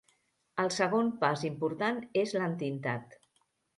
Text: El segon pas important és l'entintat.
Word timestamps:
El 0.61 0.69
segon 0.77 1.11
pas 1.25 1.45
important 1.49 1.99
és 2.23 2.33
l'entintat. 2.39 3.15